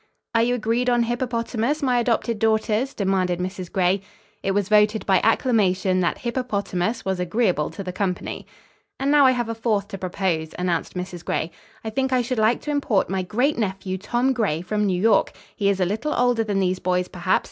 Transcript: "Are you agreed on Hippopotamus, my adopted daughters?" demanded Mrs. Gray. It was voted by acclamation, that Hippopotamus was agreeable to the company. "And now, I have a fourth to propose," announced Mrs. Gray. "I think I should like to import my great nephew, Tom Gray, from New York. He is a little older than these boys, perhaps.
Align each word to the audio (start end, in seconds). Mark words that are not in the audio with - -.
"Are 0.33 0.41
you 0.41 0.55
agreed 0.55 0.89
on 0.89 1.03
Hippopotamus, 1.03 1.83
my 1.83 1.99
adopted 1.99 2.39
daughters?" 2.39 2.95
demanded 2.95 3.37
Mrs. 3.37 3.71
Gray. 3.71 4.01
It 4.41 4.49
was 4.49 4.67
voted 4.67 5.05
by 5.05 5.19
acclamation, 5.21 5.99
that 5.99 6.17
Hippopotamus 6.17 7.05
was 7.05 7.19
agreeable 7.19 7.69
to 7.69 7.83
the 7.83 7.93
company. 7.93 8.47
"And 8.99 9.11
now, 9.11 9.27
I 9.27 9.31
have 9.33 9.47
a 9.47 9.53
fourth 9.53 9.89
to 9.89 9.99
propose," 9.99 10.55
announced 10.57 10.95
Mrs. 10.95 11.23
Gray. 11.23 11.51
"I 11.83 11.91
think 11.91 12.11
I 12.11 12.23
should 12.23 12.39
like 12.39 12.61
to 12.61 12.71
import 12.71 13.11
my 13.11 13.21
great 13.21 13.59
nephew, 13.59 13.99
Tom 13.99 14.33
Gray, 14.33 14.61
from 14.63 14.87
New 14.87 14.99
York. 14.99 15.33
He 15.55 15.69
is 15.69 15.79
a 15.79 15.85
little 15.85 16.15
older 16.15 16.43
than 16.43 16.59
these 16.59 16.79
boys, 16.79 17.07
perhaps. 17.07 17.39